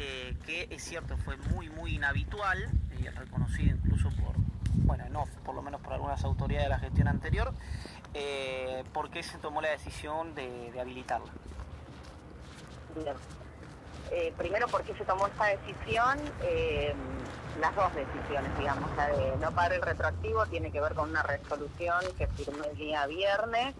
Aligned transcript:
eh, 0.00 0.36
que 0.46 0.68
es 0.70 0.84
cierto, 0.84 1.16
fue 1.16 1.36
muy, 1.36 1.68
muy 1.70 1.96
inhabitual, 1.96 2.70
y 3.00 3.08
reconocido 3.08 3.74
incluso 3.74 4.10
por, 4.10 4.36
bueno, 4.84 5.08
no, 5.10 5.24
por 5.44 5.56
lo 5.56 5.62
menos 5.62 5.80
por 5.80 5.92
algunas 5.92 6.22
autoridades 6.22 6.66
de 6.66 6.70
la 6.70 6.78
gestión 6.78 7.08
anterior, 7.08 7.52
eh, 8.14 8.84
¿por 8.92 9.10
qué 9.10 9.24
se 9.24 9.38
tomó 9.38 9.60
la 9.60 9.70
decisión 9.70 10.36
de, 10.36 10.72
habilitarla? 10.80 11.32
Bien. 12.94 13.16
Eh, 14.12 14.32
primero, 14.38 14.68
¿por 14.68 14.84
qué 14.84 14.94
se 14.94 15.04
tomó 15.04 15.26
esta 15.26 15.46
decisión? 15.46 16.18
las 17.60 17.74
dos 17.74 17.92
decisiones, 17.92 18.56
digamos, 18.56 18.88
la 18.96 19.08
de 19.08 19.36
no 19.38 19.50
pagar 19.50 19.72
el 19.72 19.82
retroactivo 19.82 20.46
tiene 20.46 20.70
que 20.70 20.80
ver 20.80 20.94
con 20.94 21.10
una 21.10 21.24
resolución 21.24 22.04
que 22.16 22.28
firmé 22.28 22.68
el 22.68 22.76
día 22.76 23.04
viernes 23.08 23.74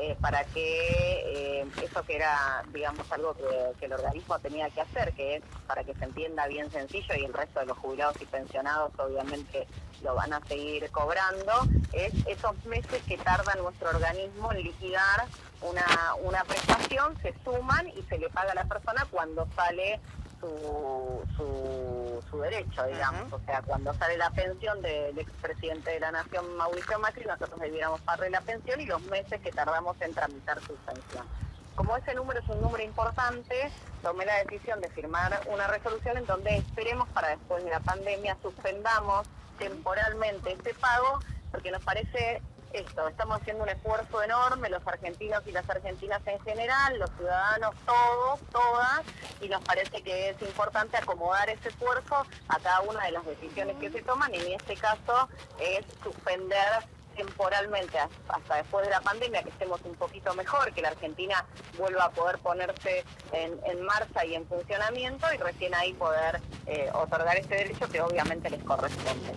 eh, 0.00 0.16
para 0.20 0.44
que 0.44 1.60
eh, 1.60 1.66
eso 1.82 2.02
que 2.04 2.16
era, 2.16 2.62
digamos, 2.72 3.10
algo 3.10 3.34
que, 3.34 3.86
el 3.86 3.92
organismo 3.92 4.38
tenía 4.38 4.70
que 4.70 4.80
hacer, 4.80 5.12
que 5.14 5.36
es 5.36 5.42
para 5.66 5.82
que 5.82 5.94
se 5.94 6.04
entienda 6.04 6.46
bien 6.46 6.70
sencillo 6.70 7.14
y 7.16 7.24
el 7.24 7.32
resto 7.32 7.60
de 7.60 7.66
los 7.66 7.78
jubilados 7.78 8.20
y 8.20 8.26
pensionados 8.26 8.92
obviamente 8.98 9.66
lo 10.02 10.14
van 10.14 10.32
a 10.32 10.40
seguir 10.46 10.88
cobrando, 10.90 11.52
es 11.92 12.12
esos 12.26 12.64
meses 12.66 13.02
que 13.08 13.18
tarda 13.18 13.54
nuestro 13.56 13.88
organismo 13.88 14.52
en 14.52 14.62
liquidar 14.62 15.26
una, 15.62 16.14
una 16.22 16.44
prestación, 16.44 17.16
se 17.22 17.34
suman 17.42 17.88
y 17.88 18.02
se 18.02 18.18
le 18.18 18.28
paga 18.30 18.52
a 18.52 18.54
la 18.54 18.64
persona 18.64 19.06
cuando 19.10 19.48
sale 19.56 20.00
su, 20.40 22.22
su, 22.30 22.38
derecho, 22.40 22.84
digamos. 22.86 23.32
O 23.32 23.40
sea, 23.40 23.62
cuando 23.62 23.92
sale 23.94 24.16
la 24.16 24.30
pensión 24.30 24.80
del 24.80 25.18
expresidente 25.18 25.90
de 25.90 26.00
la 26.00 26.12
Nación, 26.12 26.56
Mauricio 26.56 26.98
Macri, 26.98 27.24
nosotros 27.24 27.58
debiéramos 27.60 28.00
pagarle 28.02 28.30
la 28.30 28.40
pensión 28.40 28.80
y 28.80 28.86
los 28.86 29.02
meses 29.02 29.40
que 29.40 29.50
tardamos 29.50 30.00
en 30.00 30.14
tramitar 30.14 30.60
su 30.60 30.74
pensión. 30.76 31.26
Como 31.74 31.96
ese 31.96 32.14
número 32.14 32.40
es 32.40 32.48
un 32.48 32.60
número 32.60 32.82
importante, 32.82 33.70
tomé 34.02 34.26
la 34.26 34.36
decisión 34.44 34.80
de 34.80 34.88
firmar 34.90 35.40
una 35.46 35.66
resolución 35.66 36.16
en 36.16 36.26
donde 36.26 36.56
esperemos 36.56 37.08
para 37.10 37.28
después 37.28 37.64
de 37.64 37.70
la 37.70 37.80
pandemia 37.80 38.36
suspendamos 38.42 39.26
temporalmente 39.58 40.52
este 40.52 40.74
pago, 40.74 41.20
porque 41.50 41.70
nos 41.70 41.82
parece 41.82 42.42
esto, 42.72 43.08
estamos 43.08 43.40
haciendo 43.40 43.64
un 43.64 43.68
esfuerzo 43.70 44.22
enorme, 44.22 44.68
los 44.68 44.86
argentinos 44.86 45.42
y 45.46 45.52
las 45.52 45.68
argentinas 45.68 46.20
en 46.26 46.40
general, 46.40 46.98
los 46.98 47.10
ciudadanos 47.16 47.74
todos, 47.86 48.40
todas, 48.50 49.02
y 49.40 49.48
nos 49.48 49.62
parece 49.62 50.02
que 50.02 50.30
es 50.30 50.42
importante 50.42 50.96
acomodar 50.96 51.48
ese 51.48 51.68
esfuerzo 51.68 52.26
a 52.48 52.58
cada 52.58 52.80
una 52.82 53.04
de 53.04 53.12
las 53.12 53.24
decisiones 53.26 53.76
que 53.78 53.90
se 53.90 54.02
toman, 54.02 54.34
y 54.34 54.38
en 54.38 54.52
este 54.60 54.76
caso 54.76 55.28
es 55.58 55.84
suspender 56.02 56.86
temporalmente 57.18 57.98
hasta 58.28 58.56
después 58.56 58.86
de 58.86 58.92
la 58.92 59.00
pandemia, 59.00 59.42
que 59.42 59.50
estemos 59.50 59.80
un 59.84 59.94
poquito 59.96 60.32
mejor, 60.34 60.72
que 60.72 60.80
la 60.80 60.88
Argentina 60.88 61.44
vuelva 61.76 62.04
a 62.04 62.10
poder 62.10 62.38
ponerse 62.38 63.04
en, 63.32 63.82
marcha 63.82 64.24
y 64.24 64.34
en 64.34 64.46
funcionamiento 64.46 65.26
y 65.34 65.38
recién 65.38 65.74
ahí 65.74 65.92
poder 65.94 66.40
eh, 66.66 66.90
otorgar 66.92 67.36
este 67.36 67.56
derecho 67.56 67.88
que 67.88 68.00
obviamente 68.00 68.50
les 68.50 68.62
corresponde. 68.62 69.32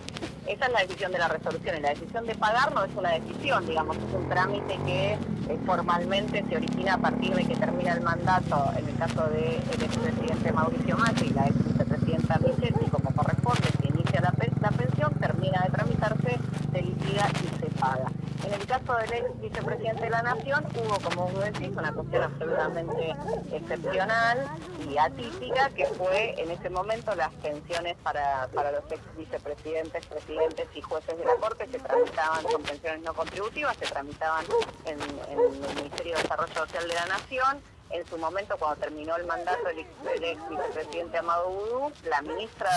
Esa 0.46 0.66
es 0.66 0.72
la 0.72 0.80
decisión 0.80 1.12
de 1.12 1.18
la 1.18 1.28
resolución 1.28 1.76
y 1.76 1.80
la 1.80 1.90
decisión 1.90 2.26
de 2.26 2.34
pagar 2.34 2.74
no 2.74 2.84
es 2.84 2.90
una 2.96 3.10
decisión, 3.12 3.64
digamos, 3.66 3.96
es 3.96 4.14
un 4.14 4.28
trámite 4.28 4.76
que 4.84 5.12
eh, 5.12 5.58
formalmente 5.64 6.44
se 6.48 6.56
origina 6.56 6.94
a 6.94 6.98
partir 6.98 7.34
de 7.34 7.44
que 7.44 7.56
termina 7.56 7.92
el 7.92 8.00
mandato, 8.00 8.72
en 8.76 8.88
el 8.88 8.96
caso 8.96 9.22
del 9.28 9.82
expresidente 9.82 10.52
Mauricio 10.52 10.96
Macri 10.96 11.28
y 11.28 11.30
la 11.30 11.46
ex 11.46 11.64
vicepresidenta 11.64 12.38
Michetti, 12.38 12.90
como 12.90 13.14
corresponde, 13.14 13.68
se 13.80 13.88
inicia 13.88 14.20
la, 14.20 14.34
la 14.60 14.70
pensión, 14.70 15.14
termina 15.14 15.62
de 15.62 15.70
tramitarse, 15.70 16.38
se 16.72 16.82
liquida 16.82 17.28
y 17.30 17.60
se 17.60 17.66
paga. 17.78 18.10
En 18.44 18.54
el 18.54 18.61
caso 18.72 18.96
del 18.96 19.12
ex 19.12 19.40
vicepresidente 19.40 20.04
de 20.04 20.10
la 20.10 20.22
Nación 20.22 20.64
hubo, 20.74 20.98
como 21.00 21.28
vos 21.28 21.44
decís, 21.44 21.68
una 21.76 21.92
cuestión 21.92 22.22
absolutamente 22.22 23.14
excepcional 23.52 24.48
y 24.88 24.96
atípica, 24.96 25.68
que 25.76 25.84
fue 25.88 26.34
en 26.38 26.50
ese 26.50 26.70
momento 26.70 27.14
las 27.14 27.30
pensiones 27.34 27.96
para, 28.02 28.46
los 28.46 28.90
ex 28.90 29.00
vicepresidentes, 29.18 30.06
presidentes 30.06 30.68
y 30.74 30.80
jueces 30.80 31.18
de 31.18 31.24
la 31.24 31.34
Corte 31.34 31.68
se 31.70 31.78
tramitaban 31.80 32.44
con 32.44 32.62
pensiones 32.62 33.02
no 33.02 33.12
contributivas, 33.12 33.76
se 33.76 33.84
tramitaban 33.84 34.46
en, 34.86 34.98
en 35.02 35.38
el 35.38 35.74
Ministerio 35.74 36.16
de 36.16 36.22
Desarrollo 36.22 36.54
Social 36.54 36.88
de 36.88 36.94
la 36.94 37.06
Nación 37.06 37.60
en 37.92 38.06
su 38.06 38.18
momento 38.18 38.56
cuando 38.58 38.80
terminó 38.80 39.16
el 39.16 39.26
mandato 39.26 39.64
del, 39.64 39.78
ex 40.24 40.48
vicepresidente 40.48 41.18
Amado 41.18 41.48
Boudou, 41.48 41.92
la 42.04 42.22
ministra 42.22 42.70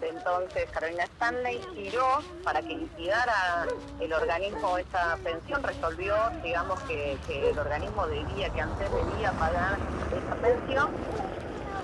de 0.00 0.08
entonces, 0.08 0.68
Carolina 0.70 1.04
Stanley, 1.04 1.60
giró 1.74 2.20
para 2.42 2.60
que 2.60 2.74
liquidara 2.74 3.66
el 4.00 4.12
organismo 4.12 4.78
esa 4.78 5.16
pensión, 5.22 5.62
resolvió, 5.62 6.16
digamos, 6.42 6.80
que, 6.82 7.16
que 7.26 7.50
el 7.50 7.58
organismo 7.58 8.06
debía, 8.06 8.50
que 8.50 8.60
antes 8.60 8.90
debía 8.90 9.32
pagar 9.32 9.78
esa 10.10 10.34
pensión, 10.36 10.90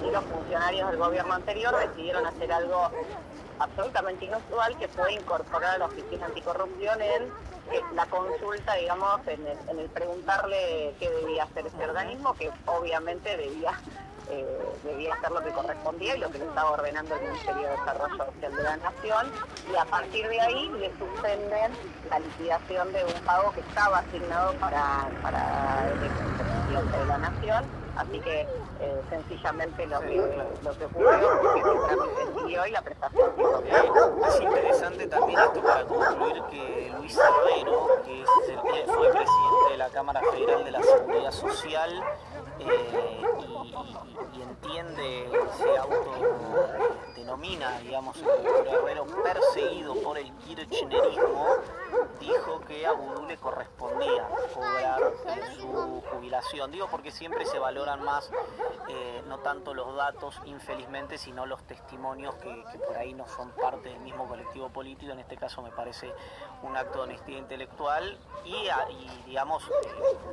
y 0.07 0.11
los 0.11 0.25
funcionarios 0.25 0.91
del 0.91 0.99
gobierno 0.99 1.35
anterior 1.35 1.77
decidieron 1.79 2.27
hacer 2.27 2.53
algo 2.53 2.91
absolutamente 3.59 4.25
inusual, 4.25 4.77
que 4.79 4.89
fue 4.89 5.13
incorporar 5.13 5.75
a 5.75 5.79
la 5.79 5.87
Oficina 5.87 6.27
Anticorrupción 6.27 7.01
en 7.03 7.31
la 7.95 8.07
consulta, 8.07 8.75
digamos, 8.75 9.21
en 9.27 9.79
el, 9.79 9.89
preguntarle 9.91 10.95
qué 10.99 11.11
debía 11.11 11.45
hacer 11.45 11.67
ese 11.67 11.85
organismo, 11.85 12.35
que 12.35 12.51
obviamente 12.67 13.37
debía 13.37 13.73
eh, 14.31 14.47
debía 14.85 15.13
hacer 15.15 15.33
lo 15.33 15.43
que 15.43 15.51
correspondía 15.51 16.15
y 16.15 16.21
lo 16.21 16.31
que 16.31 16.39
le 16.39 16.45
estaba 16.45 16.71
ordenando 16.71 17.17
el 17.17 17.23
Ministerio 17.23 17.63
de 17.63 17.71
Desarrollo 17.71 18.17
Social 18.17 18.57
de 18.57 18.63
la 18.63 18.77
Nación. 18.77 19.33
Y 19.73 19.77
a 19.77 19.85
partir 19.87 20.29
de 20.29 20.41
ahí 20.41 20.69
le 20.79 20.89
suspenden 20.99 21.73
la 22.09 22.19
liquidación 22.21 22.93
de 22.93 23.05
un 23.05 23.25
pago 23.25 23.51
que 23.53 23.61
estaba 23.61 23.99
asignado 23.99 24.53
para, 24.55 25.09
para 25.23 25.91
el 25.91 26.91
de 26.91 27.07
la 27.07 27.19
Nación 27.19 27.65
así 28.01 28.19
que 28.21 28.41
eh, 28.41 29.03
sencillamente 29.11 29.87
lo 29.87 30.01
que, 30.01 30.17
lo 30.63 30.79
que 30.79 30.85
ocurrió 30.87 31.13
es 31.13 31.19
que 31.55 31.63
siguió 32.41 32.67
y 32.67 32.71
la 32.71 32.81
prestación 32.83 33.31
Es 34.27 34.41
interesante 34.41 35.07
también 35.07 35.39
esto 35.39 35.63
para 35.63 35.85
concluir 35.85 36.43
que 36.51 36.91
Luis 36.97 37.19
Herrero, 37.19 37.89
que 38.05 38.25
fue 38.87 39.11
presidente 39.11 39.73
de 39.73 39.77
la 39.77 39.91
Cámara 39.91 40.23
Federal 40.33 40.65
de 40.65 40.71
la 40.71 40.83
Seguridad 40.83 41.33
Social 41.33 42.03
eh, 42.59 43.23
y, 44.33 44.43
entiende, 44.43 45.31
se 45.59 45.79
autodenomina, 45.79 47.79
digamos, 47.81 48.17
el 48.17 48.67
Herrero 48.67 49.05
perseguido 49.23 49.95
por 49.97 50.17
el 50.17 50.33
kirchnerismo, 50.39 51.49
dijo 52.21 52.61
que 52.61 52.87
a 52.87 52.93
Vudú 52.93 53.27
le 53.27 53.37
correspondía 53.39 54.29
cobrar 54.55 55.01
su 55.59 56.03
jubilación. 56.11 56.71
Digo 56.71 56.87
porque 56.91 57.11
siempre 57.11 57.45
se 57.47 57.59
valoran 57.59 58.05
más 58.05 58.31
eh, 58.89 59.23
no 59.27 59.39
tanto 59.39 59.75
los 59.75 59.95
datos, 59.97 60.41
infelizmente, 60.45 61.19
sino 61.19 61.47
los 61.47 61.63
testimonios 61.65 62.35
que, 62.37 62.65
por 62.87 62.97
ahí 62.97 63.15
no 63.15 63.27
son 63.27 63.51
parte 63.51 63.89
del 63.89 64.01
mismo 64.01 64.29
colectivo 64.29 64.69
político. 64.69 65.13
En 65.13 65.21
este 65.21 65.37
caso 65.37 65.63
me 65.63 65.71
parece 65.71 66.13
un 66.63 66.77
acto 66.77 66.99
de 66.99 67.05
honestidad 67.05 67.39
intelectual 67.39 68.19
y, 68.45 68.69
digamos, 69.27 69.67
eh, 69.69 69.73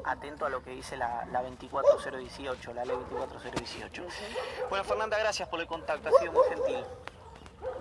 atento 0.03 0.45
a 0.45 0.49
lo 0.49 0.61
que 0.61 0.71
dice 0.71 0.97
la, 0.97 1.25
la 1.31 1.41
24018, 1.41 2.73
la 2.73 2.85
ley 2.85 2.97
24018. 2.97 4.03
Bueno, 4.69 4.83
Fernanda, 4.83 5.17
gracias 5.17 5.47
por 5.47 5.59
el 5.61 5.67
contacto, 5.67 6.09
ha 6.09 6.19
sido 6.19 6.33
muy 6.33 6.43
gentil. 6.49 6.85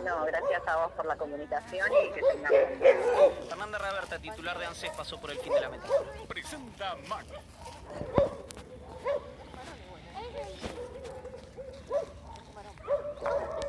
No, 0.05 0.25
gracias 0.25 0.67
a 0.67 0.77
vos 0.77 0.93
por 0.93 1.07
la 1.07 1.17
comunicación 1.17 1.89
y 1.93 2.13
que 2.13 2.23
tengamos. 2.23 3.49
Fernanda 3.49 3.79
Raberta, 3.79 4.19
titular 4.19 4.59
de 4.59 4.67
ANSES, 4.67 4.91
pasó 4.97 5.21
por 5.21 5.31
el 5.31 5.39
fin 5.39 5.53
de 5.53 5.61
la 5.61 5.69
metáfora. 5.69 6.11
Presenta 6.29 6.97
Mac. 7.09 7.27